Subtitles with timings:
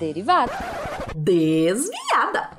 [0.00, 0.52] derivada.
[1.14, 2.49] Desviada.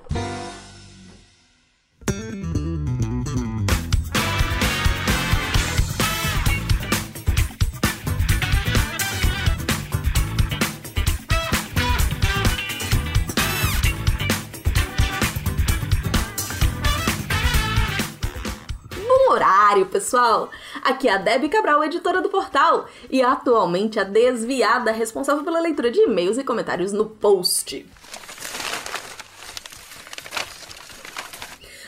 [19.71, 20.49] Horário, pessoal!
[20.83, 25.89] Aqui é a Debbie Cabral, editora do portal, e atualmente a desviada responsável pela leitura
[25.89, 27.85] de e-mails e comentários no post.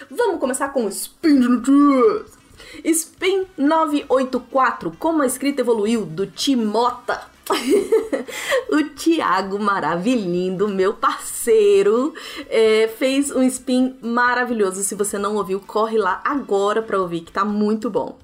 [0.10, 2.38] Vamos começar com o Spin de Notícias.
[2.86, 7.33] Spin 984, como a escrita evoluiu, do Timota.
[8.70, 12.14] o Tiago Maravilhindo, meu parceiro,
[12.50, 14.84] é, fez um spin maravilhoso.
[14.84, 18.18] Se você não ouviu, corre lá agora para ouvir, que tá muito bom.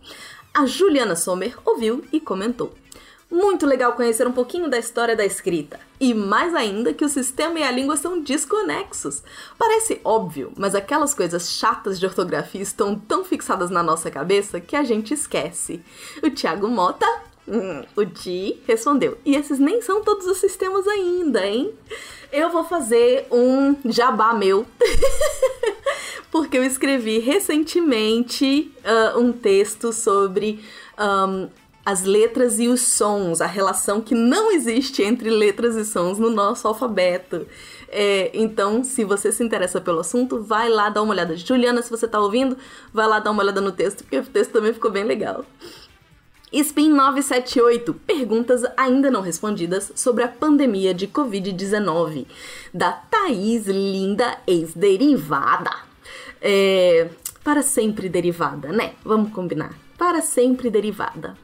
[0.53, 2.73] A Juliana Sommer ouviu e comentou.
[3.31, 5.80] Muito legal conhecer um pouquinho da história da escrita.
[6.00, 9.22] E mais ainda que o sistema e a língua são desconexos.
[9.56, 14.75] Parece óbvio, mas aquelas coisas chatas de ortografia estão tão fixadas na nossa cabeça que
[14.75, 15.80] a gente esquece.
[16.23, 17.06] O Thiago Mota,
[17.50, 19.17] hum, o Ti, respondeu.
[19.25, 21.73] E esses nem são todos os sistemas ainda, hein?
[22.31, 24.66] Eu vou fazer um jabá meu.
[26.31, 30.64] porque eu escrevi recentemente uh, um texto sobre
[30.97, 31.50] um,
[31.86, 36.30] as letras e os sons, a relação que não existe entre letras e sons no
[36.30, 37.47] nosso alfabeto.
[37.88, 41.36] É, então, se você se interessa pelo assunto, vai lá dar uma olhada.
[41.36, 42.56] Juliana, se você tá ouvindo,
[42.94, 45.44] vai lá dar uma olhada no texto, porque o texto também ficou bem legal.
[46.52, 52.25] Spin 978, perguntas ainda não respondidas sobre a pandemia de Covid-19,
[52.73, 55.69] da Thaís Linda Ex-Derivada.
[56.41, 57.08] É,
[57.44, 58.94] para sempre derivada, né?
[59.06, 59.78] Vamos combinar.
[59.95, 61.38] Para sempre derivada.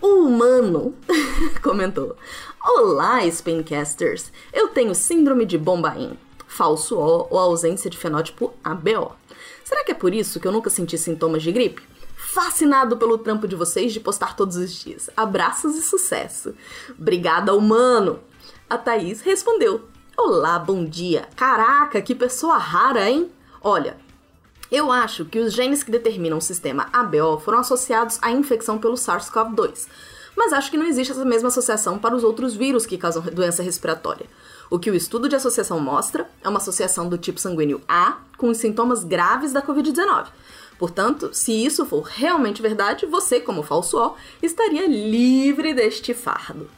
[0.00, 0.94] O humano
[1.62, 2.16] comentou:
[2.64, 4.32] Olá, Spincasters!
[4.54, 6.16] Eu tenho síndrome de Bombaim,
[6.46, 9.14] falso O ou ausência de fenótipo ABO.
[9.62, 11.82] Será que é por isso que eu nunca senti sintomas de gripe?
[12.36, 15.08] Fascinado pelo trampo de vocês de postar todos os dias.
[15.16, 16.54] Abraços e sucesso.
[16.90, 18.20] Obrigada, humano!
[18.68, 21.26] A Thaís respondeu: Olá, bom dia.
[21.34, 23.32] Caraca, que pessoa rara, hein?
[23.62, 23.96] Olha,
[24.70, 28.96] eu acho que os genes que determinam o sistema ABO foram associados à infecção pelo
[28.96, 29.86] SARS-CoV-2,
[30.36, 33.62] mas acho que não existe essa mesma associação para os outros vírus que causam doença
[33.62, 34.26] respiratória.
[34.68, 38.50] O que o estudo de associação mostra é uma associação do tipo sanguíneo A com
[38.50, 40.26] os sintomas graves da Covid-19.
[40.78, 46.68] Portanto, se isso for realmente verdade, você, como falso estaria livre deste fardo.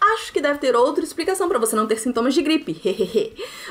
[0.00, 2.78] Acho que deve ter outra explicação para você não ter sintomas de gripe.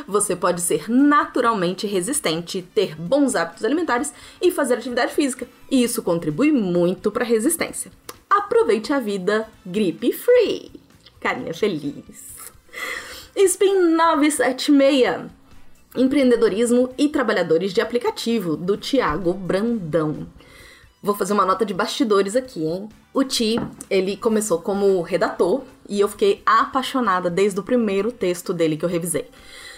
[0.07, 4.11] você pode ser naturalmente resistente, ter bons hábitos alimentares
[4.41, 5.47] e fazer atividade física.
[5.69, 7.91] E isso contribui muito para a resistência.
[8.27, 10.71] Aproveite a vida gripe free.
[11.19, 12.33] Carinha feliz.
[13.35, 15.42] Spin 976.
[15.95, 20.27] Empreendedorismo e trabalhadores de aplicativo do Tiago Brandão.
[21.03, 22.89] Vou fazer uma nota de bastidores aqui, hein?
[23.13, 23.59] O Ti,
[23.91, 28.89] ele começou como redator e eu fiquei apaixonada desde o primeiro texto dele que eu
[28.89, 29.29] revisei.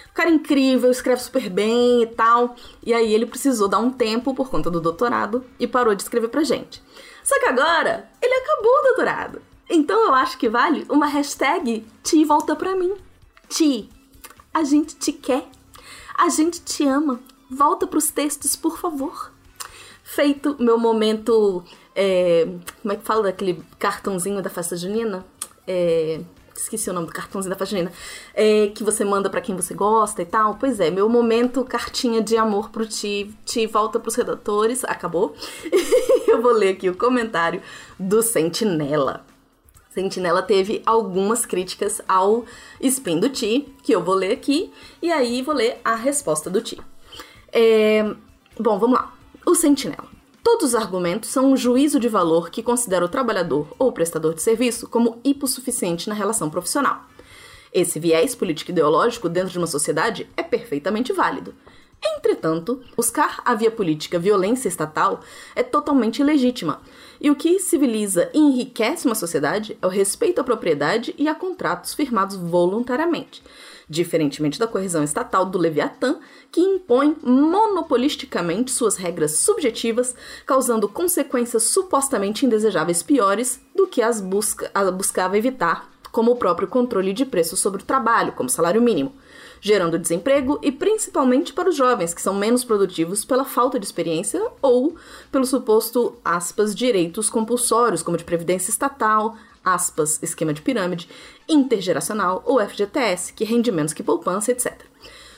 [0.10, 2.56] O cara é incrível, escreve super bem e tal.
[2.82, 6.30] E aí ele precisou dar um tempo por conta do doutorado e parou de escrever
[6.30, 6.82] pra gente.
[7.26, 9.42] Só que agora ele acabou o doutorado.
[9.70, 12.94] Então eu acho que vale uma hashtag Ti volta pra mim.
[13.50, 13.90] Ti,
[14.54, 15.55] a gente te quer.
[16.18, 17.20] A gente te ama.
[17.50, 19.32] Volta pros textos, por favor.
[20.04, 21.64] Feito meu momento.
[21.96, 22.48] É,
[22.82, 25.26] como é que fala daquele cartãozinho da festa junina?
[25.68, 26.22] É,
[26.56, 27.92] esqueci o nome do cartãozinho da festa junina.
[28.34, 30.56] É, que você manda para quem você gosta e tal.
[30.56, 33.34] Pois é, meu momento cartinha de amor pro Ti.
[33.46, 34.84] Ti volta pros redatores.
[34.86, 35.36] Acabou.
[36.28, 37.62] Eu vou ler aqui o comentário
[38.00, 39.26] do Sentinela.
[39.96, 42.44] Sentinela teve algumas críticas ao
[42.82, 44.70] spin do Ti, que eu vou ler aqui,
[45.02, 46.78] e aí vou ler a resposta do Ti.
[47.50, 48.04] É,
[48.60, 49.14] bom, vamos lá.
[49.46, 50.06] O Sentinela.
[50.44, 54.42] Todos os argumentos são um juízo de valor que considera o trabalhador ou prestador de
[54.42, 57.06] serviço como hipossuficiente na relação profissional.
[57.72, 61.56] Esse viés político-ideológico dentro de uma sociedade é perfeitamente válido.
[62.04, 65.22] Entretanto, buscar a via política violência estatal
[65.56, 66.82] é totalmente ilegítima,
[67.20, 71.36] e o que civiliza e enriquece uma sociedade é o respeito à propriedade e a
[71.36, 73.42] contratos firmados voluntariamente,
[73.90, 76.20] diferentemente da coerção estatal do Leviatã,
[76.52, 80.14] que impõe monopolisticamente suas regras subjetivas,
[80.46, 87.14] causando consequências supostamente indesejáveis piores do que as busca, buscava evitar, como o próprio controle
[87.14, 89.14] de preços sobre o trabalho, como salário mínimo
[89.66, 94.40] gerando desemprego e principalmente para os jovens, que são menos produtivos pela falta de experiência
[94.62, 94.96] ou
[95.32, 101.10] pelo suposto, aspas, direitos compulsórios, como de previdência estatal, aspas, esquema de pirâmide,
[101.50, 104.84] intergeracional ou FGTS, que rende menos que poupança, etc.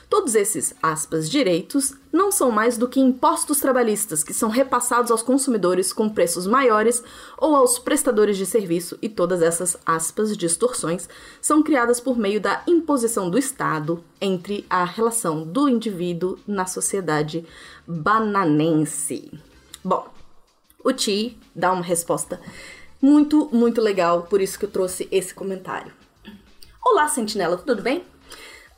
[0.08, 5.20] Todos esses, aspas, direitos não são mais do que impostos trabalhistas que são repassados aos
[5.20, 7.02] consumidores com preços maiores
[7.36, 11.06] ou aos prestadores de serviço e todas essas, aspas, distorções
[11.42, 17.44] são criadas por meio da imposição do Estado entre a relação do indivíduo na sociedade
[17.86, 19.30] bananense.
[19.84, 20.08] Bom,
[20.82, 22.40] o Ti dá uma resposta
[23.00, 25.92] muito, muito legal, por isso que eu trouxe esse comentário.
[26.82, 28.02] Olá, sentinela, tudo bem?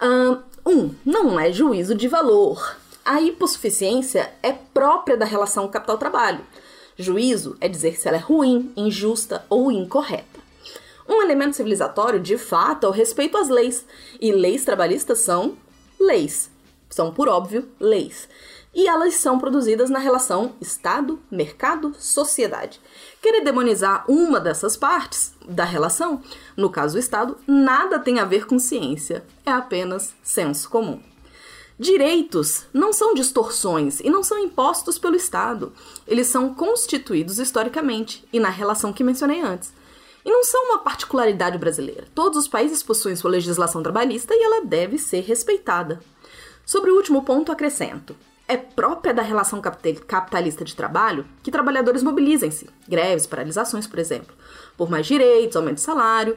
[0.02, 0.39] Um,
[0.70, 0.94] 1.
[1.04, 2.76] Não é juízo de valor.
[3.04, 6.46] A hipossuficiência é própria da relação capital-trabalho.
[6.96, 10.38] Juízo é dizer se ela é ruim, injusta ou incorreta.
[11.08, 13.84] Um elemento civilizatório, de fato, é o respeito às leis,
[14.20, 15.56] e leis trabalhistas são
[15.98, 16.48] leis.
[16.88, 18.28] São, por óbvio, leis.
[18.72, 22.80] E elas são produzidas na relação Estado, mercado, sociedade.
[23.20, 26.22] Querer demonizar uma dessas partes da relação,
[26.56, 31.02] no caso o Estado, nada tem a ver com ciência, é apenas senso comum.
[31.80, 35.72] Direitos não são distorções e não são impostos pelo Estado.
[36.06, 39.72] Eles são constituídos historicamente e na relação que mencionei antes.
[40.22, 42.06] E não são uma particularidade brasileira.
[42.14, 46.00] Todos os países possuem sua legislação trabalhista e ela deve ser respeitada.
[46.66, 48.14] Sobre o último ponto, acrescento:
[48.50, 54.34] é própria da relação capitalista de trabalho que trabalhadores mobilizem-se, greves, paralisações, por exemplo,
[54.76, 56.36] por mais direitos, aumento de salário.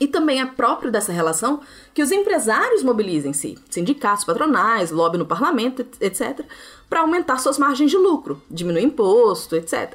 [0.00, 1.60] E também é próprio dessa relação
[1.92, 6.40] que os empresários mobilizem-se, sindicatos patronais, lobby no parlamento, etc.,
[6.88, 9.94] para aumentar suas margens de lucro, diminuir imposto, etc.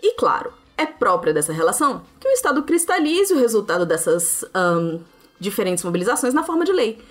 [0.00, 5.00] E claro, é própria dessa relação que o Estado cristalize o resultado dessas um,
[5.40, 7.02] diferentes mobilizações na forma de lei.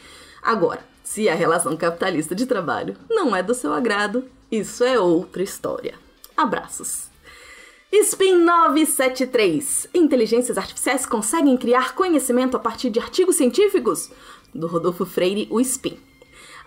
[0.45, 5.41] Agora, se a relação capitalista de trabalho não é do seu agrado, isso é outra
[5.41, 5.95] história.
[6.37, 7.09] Abraços.
[7.91, 9.87] Spin 973.
[9.91, 14.11] Inteligências artificiais conseguem criar conhecimento a partir de artigos científicos?
[14.53, 15.97] Do Rodolfo Freire, o Spin.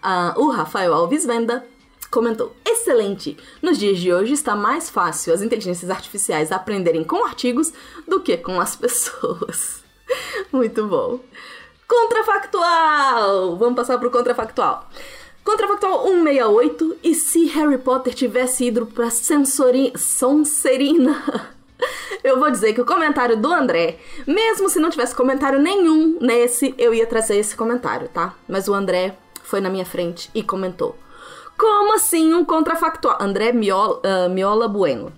[0.03, 1.65] Uh, o Rafael Alves Venda
[2.11, 3.37] comentou: Excelente!
[3.63, 7.73] Nos dias de hoje está mais fácil as inteligências artificiais aprenderem com artigos
[8.09, 9.85] do que com as pessoas.
[10.51, 11.21] Muito bom.
[11.89, 13.57] Contrafactual!
[13.57, 14.87] Vamos passar pro contrafactual.
[15.43, 16.99] Contrafactual 168.
[17.03, 19.95] E se Harry Potter tivesse ido pra Sensori...
[19.97, 21.49] Sonserina?
[22.23, 26.75] Eu vou dizer que o comentário do André, mesmo se não tivesse comentário nenhum nesse,
[26.77, 28.35] eu ia trazer esse comentário, tá?
[28.49, 30.97] Mas o André foi na minha frente e comentou.
[31.57, 33.17] Como assim um contrafactual?
[33.21, 35.13] André Miola, uh, Miola Bueno.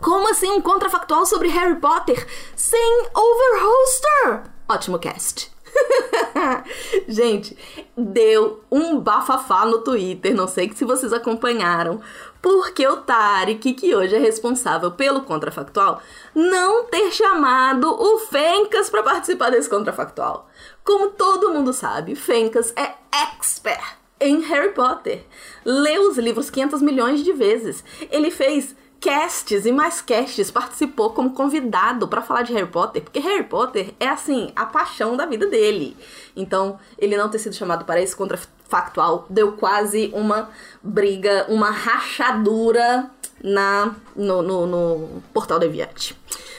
[0.00, 2.26] Como assim um contrafactual sobre Harry Potter
[2.56, 4.50] sem Overholster?
[4.68, 5.50] Ótimo cast.
[7.08, 7.56] Gente,
[7.96, 12.00] deu um bafafá no Twitter, não sei se vocês acompanharam,
[12.40, 16.00] porque o Tarek, que hoje é responsável pelo contrafactual,
[16.34, 20.48] não ter chamado o Fencas para participar desse contrafactual.
[20.84, 25.24] Como todo mundo sabe, Fencas é expert em Harry Potter.
[25.64, 27.84] Leu os livros 500 milhões de vezes.
[28.10, 33.20] Ele fez casts e mais casts participou como convidado para falar de Harry Potter, porque
[33.20, 35.96] Harry Potter é assim, a paixão da vida dele.
[36.36, 40.50] Então, ele não ter sido chamado para esse contrafactual deu quase uma
[40.82, 43.10] briga, uma rachadura
[43.42, 46.16] na no, no, no portal Deviante.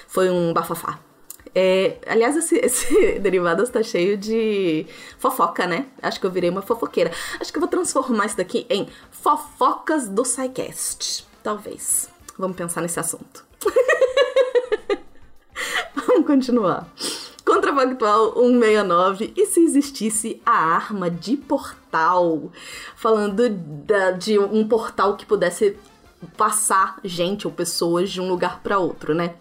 [0.08, 1.00] Foi um bafafá.
[1.54, 4.86] É, aliás, esse, esse derivado está cheio de
[5.18, 5.88] fofoca, né?
[6.02, 7.12] Acho que eu virei uma fofoqueira.
[7.40, 11.28] Acho que eu vou transformar isso daqui em fofocas do SciCast.
[11.44, 12.10] Talvez.
[12.40, 13.46] Vamos pensar nesse assunto.
[15.94, 16.88] Vamos continuar.
[17.44, 19.34] Contrafactual 169.
[19.36, 22.50] E se existisse a arma de portal?
[22.96, 25.78] Falando da, de um portal que pudesse
[26.38, 29.36] passar gente ou pessoas de um lugar para outro, né?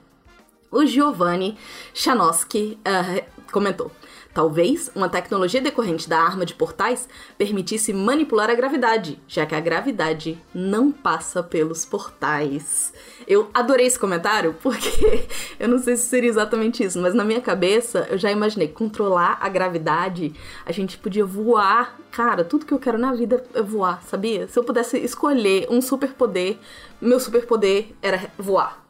[0.68, 1.56] O Giovanni
[1.94, 3.92] Chanoski uh, comentou:
[4.32, 9.60] Talvez uma tecnologia decorrente da arma de portais permitisse manipular a gravidade, já que a
[9.60, 12.92] gravidade não passa pelos portais.
[13.26, 15.26] Eu adorei esse comentário porque
[15.58, 19.38] eu não sei se seria exatamente isso, mas na minha cabeça eu já imaginei controlar
[19.40, 20.32] a gravidade,
[20.64, 21.98] a gente podia voar.
[22.12, 24.46] Cara, tudo que eu quero na vida é voar, sabia?
[24.46, 26.58] Se eu pudesse escolher um superpoder,
[27.00, 28.84] meu superpoder era voar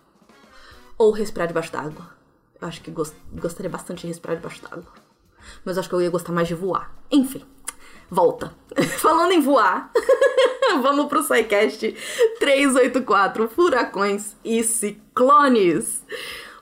[0.98, 2.10] ou respirar debaixo d'água.
[2.60, 5.07] Eu acho que gost gostaria bastante de respirar debaixo d'água.
[5.64, 6.92] Mas acho que eu ia gostar mais de voar.
[7.10, 7.42] Enfim,
[8.10, 8.52] volta.
[8.98, 9.90] Falando em voar,
[10.82, 11.94] vamos pro SciCast
[12.38, 16.04] 384 Furacões e Ciclones.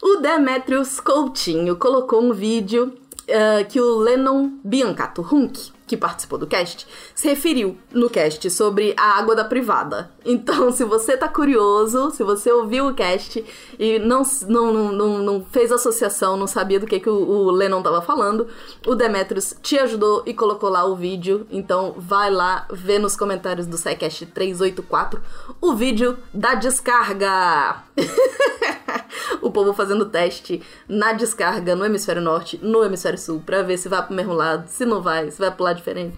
[0.03, 2.93] O Demetrius Coutinho colocou um vídeo
[3.29, 8.95] uh, que o Lennon Biancato Hunk que participou do cast, se referiu no cast sobre
[8.97, 10.11] a água da privada.
[10.25, 13.45] Então, se você tá curioso, se você ouviu o cast
[13.79, 17.83] e não, não, não, não fez associação, não sabia do que, que o, o Lennon
[17.83, 18.49] tava falando,
[18.87, 21.47] o Demetrius te ajudou e colocou lá o vídeo.
[21.51, 25.23] Então, vai lá ver nos comentários do SciCast 384
[25.61, 27.83] o vídeo da descarga.
[29.43, 33.89] o povo fazendo teste na descarga no hemisfério norte, no hemisfério sul, para ver se
[33.89, 36.17] vai pro mesmo lado, se não vai, se vai pro lado diferente.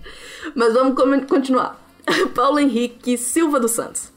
[0.54, 0.94] Mas vamos
[1.28, 1.80] continuar.
[2.34, 4.12] Paulo Henrique Silva dos Santos.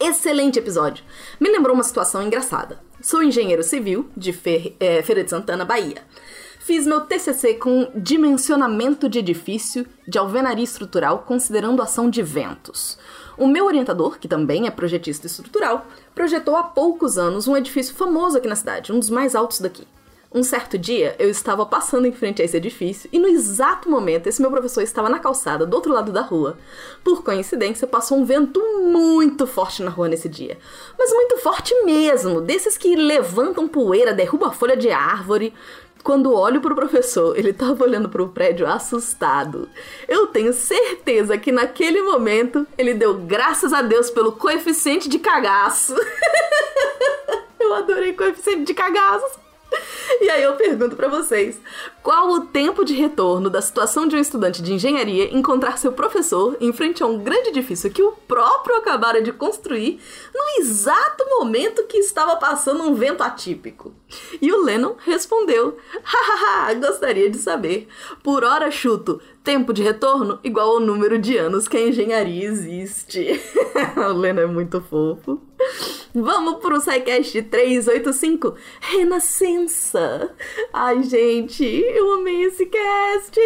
[0.00, 1.04] Excelente episódio.
[1.40, 2.78] Me lembrou uma situação engraçada.
[3.00, 6.02] Sou engenheiro civil de Fe é, Feira de Santana, Bahia.
[6.60, 12.98] Fiz meu TCC com dimensionamento de edifício de alvenaria estrutural considerando ação de ventos.
[13.38, 18.36] O meu orientador, que também é projetista estrutural, projetou há poucos anos um edifício famoso
[18.36, 19.86] aqui na cidade, um dos mais altos daqui.
[20.34, 24.26] Um certo dia, eu estava passando em frente a esse edifício e no exato momento
[24.26, 26.58] esse meu professor estava na calçada do outro lado da rua.
[27.02, 30.58] Por coincidência, passou um vento muito forte na rua nesse dia.
[30.98, 35.54] Mas muito forte mesmo, desses que levantam poeira, derrubam a folha de árvore,
[36.02, 39.68] quando olho pro professor, ele tava olhando pro prédio assustado.
[40.06, 45.94] Eu tenho certeza que naquele momento ele deu graças a Deus pelo coeficiente de cagaço.
[47.60, 49.38] eu adorei coeficiente de cagaço.
[50.20, 51.60] E aí eu pergunto para vocês,
[52.02, 56.56] qual o tempo de retorno da situação de um estudante de engenharia encontrar seu professor
[56.60, 60.00] em frente a um grande edifício que o próprio acabara de construir
[60.34, 63.92] no exato momento que estava passando um vento atípico?
[64.40, 67.88] E o Lennon respondeu: Hahaha, gostaria de saber.
[68.22, 73.40] Por hora chuto, tempo de retorno igual ao número de anos que a engenharia existe.
[73.96, 75.40] o Lennon é muito fofo.
[76.14, 80.30] Vamos pro SciCast 385, Renascença.
[80.72, 83.38] Ai, gente, eu amei esse cast.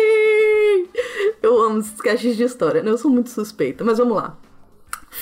[1.43, 2.91] Eu amo esses casts de história, né?
[2.91, 4.39] Eu sou muito suspeita, mas vamos lá.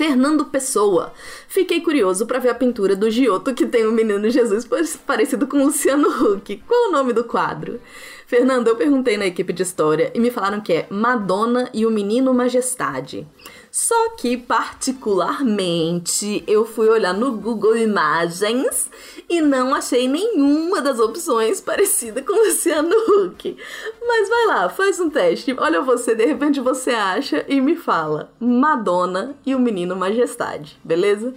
[0.01, 1.13] Fernando Pessoa.
[1.47, 4.67] Fiquei curioso para ver a pintura do Giotto que tem o menino Jesus
[5.07, 6.57] parecido com Luciano Huck.
[6.67, 7.79] Qual o nome do quadro?
[8.27, 11.91] Fernando, eu perguntei na equipe de história e me falaram que é Madonna e o
[11.91, 13.29] Menino Majestade.
[13.71, 18.91] Só que, particularmente, eu fui olhar no Google Imagens
[19.29, 23.57] e não achei nenhuma das opções parecida com Luciano Huck.
[24.05, 25.55] Mas vai lá, faz um teste.
[25.57, 28.33] Olha você, de repente você acha e me fala.
[28.41, 31.33] Madonna e o Menino Majestade, beleza?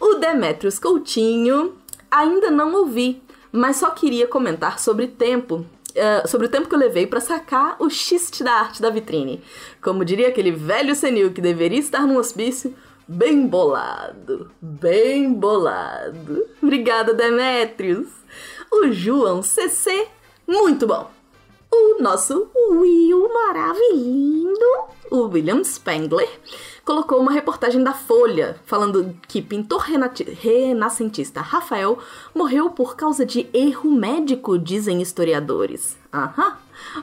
[0.00, 1.74] O Demetrius Coutinho
[2.08, 3.20] ainda não ouvi,
[3.50, 7.76] mas só queria comentar sobre tempo uh, sobre o tempo que eu levei para sacar
[7.80, 9.42] o xiste da arte da vitrine.
[9.82, 12.74] Como diria aquele velho senil que deveria estar num hospício,
[13.08, 16.46] bem bolado, bem bolado.
[16.62, 18.08] Obrigada, Demetrius.
[18.72, 20.08] O João CC,
[20.46, 21.15] muito bom.
[21.70, 26.28] O nosso Will maravilhoso, o William Spengler,
[26.84, 31.98] colocou uma reportagem da Folha falando que pintor renascentista Rafael
[32.34, 35.96] morreu por causa de erro médico, dizem historiadores.
[36.12, 36.56] Aham.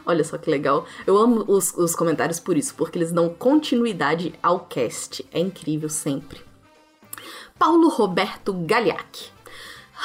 [0.06, 0.86] Olha só que legal.
[1.06, 5.26] Eu amo os, os comentários por isso, porque eles dão continuidade ao cast.
[5.32, 6.42] É incrível sempre.
[7.58, 9.32] Paulo Roberto Galiac.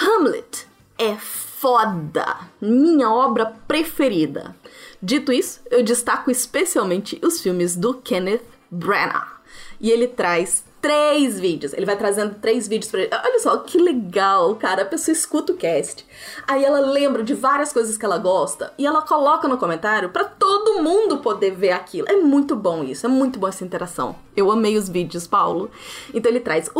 [0.00, 1.16] Hamlet é
[1.60, 2.48] foda!
[2.60, 4.54] Minha obra preferida.
[5.02, 9.38] Dito isso, eu destaco especialmente os filmes do Kenneth Branagh
[9.80, 11.72] e ele traz três vídeos.
[11.72, 13.10] Ele vai trazendo três vídeos pra ele.
[13.12, 14.82] Olha só que legal, cara.
[14.82, 16.06] A pessoa escuta o cast.
[16.46, 20.24] Aí ela lembra de várias coisas que ela gosta e ela coloca no comentário para
[20.24, 22.08] todo mundo poder ver aquilo.
[22.08, 23.06] É muito bom isso.
[23.06, 24.16] É muito bom essa interação.
[24.36, 25.70] Eu amei os vídeos, Paulo.
[26.14, 26.70] Então ele traz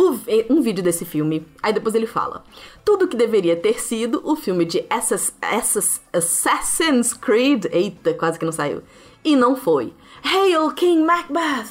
[0.49, 1.45] um vídeo desse filme.
[1.61, 2.43] Aí depois ele fala:
[2.85, 4.85] tudo que deveria ter sido o filme de
[6.11, 7.65] Assassin's Creed.
[7.71, 8.81] Eita, quase que não saiu.
[9.23, 9.93] E não foi.
[10.23, 11.67] Hail King Macbeth!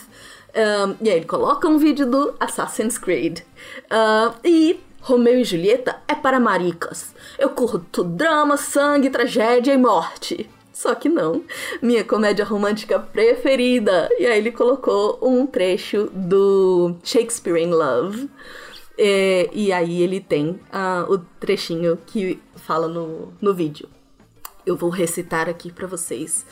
[0.59, 3.43] Um, e aí ele coloca um vídeo do Assassin's Creed.
[3.85, 7.15] Uh, e Romeu e Julieta é para maricas.
[7.38, 10.50] Eu curto drama, sangue, tragédia e morte.
[10.73, 11.45] Só que não.
[11.81, 14.09] Minha comédia romântica preferida.
[14.19, 18.29] E aí ele colocou um trecho do Shakespeare in Love.
[18.97, 23.88] E, e aí ele tem uh, o trechinho que fala no, no vídeo.
[24.67, 26.45] Eu vou recitar aqui para vocês.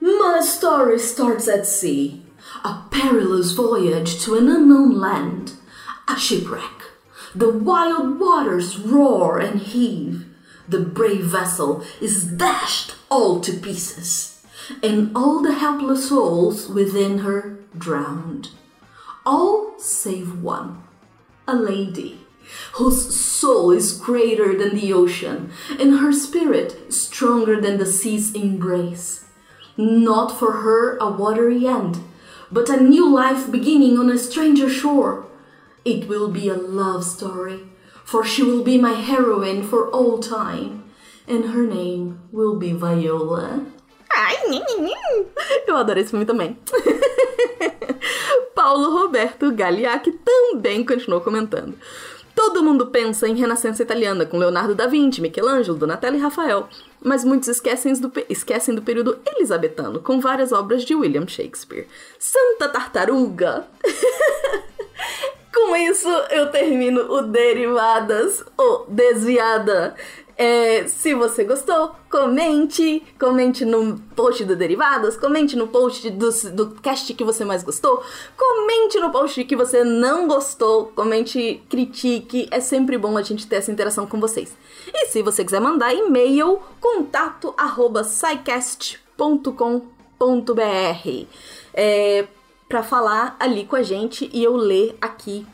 [0.00, 2.23] My story starts at sea.
[2.62, 5.54] A perilous voyage to an unknown land,
[6.06, 6.82] a shipwreck.
[7.34, 10.26] The wild waters roar and heave.
[10.68, 14.42] The brave vessel is dashed all to pieces,
[14.82, 18.50] and all the helpless souls within her drowned.
[19.26, 20.82] All save one,
[21.46, 22.20] a lady,
[22.74, 29.24] whose soul is greater than the ocean, and her spirit stronger than the sea's embrace.
[29.76, 31.98] Not for her a watery end,
[32.54, 35.26] but a new life beginning on a stranger shore.
[35.84, 37.66] It will be a love story,
[38.04, 40.84] for she will be my heroine for all time,
[41.26, 43.66] and her name will be Viola.
[44.16, 44.36] Ai,
[45.66, 46.56] eu adoro esse filme também.
[48.54, 51.74] Paulo Roberto Gagliac também continuou comentando.
[52.34, 56.68] Todo mundo pensa em Renascença Italiana, com Leonardo da Vinci, Michelangelo, Donatello e Rafael,
[57.00, 61.86] mas muitos esquecem do, esquecem do período elisabetano, com várias obras de William Shakespeare.
[62.18, 63.66] Santa Tartaruga!
[65.54, 69.94] com isso, eu termino o Derivadas, ou Desviada.
[70.36, 76.70] É, se você gostou, comente, comente no post do Derivadas, comente no post do, do
[76.80, 78.02] cast que você mais gostou,
[78.36, 83.56] comente no post que você não gostou, comente, critique, é sempre bom a gente ter
[83.56, 84.56] essa interação com vocês.
[84.92, 88.02] E se você quiser mandar e-mail, contato arroba
[91.72, 92.26] é,
[92.68, 95.46] para falar ali com a gente e eu ler aqui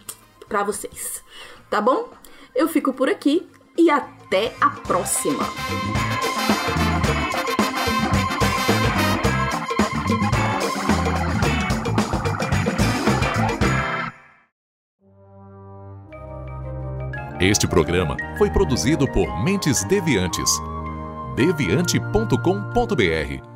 [0.49, 1.23] para vocês,
[1.69, 2.09] tá bom?
[2.55, 3.47] Eu fico por aqui
[3.77, 3.91] e
[4.31, 5.45] até a próxima!
[17.41, 20.49] Este programa foi produzido por Mentes Deviantes.
[21.35, 23.51] deviante.com.br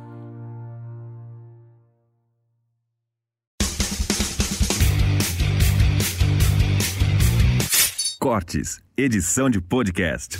[8.19, 10.39] Cortes, edição de podcast.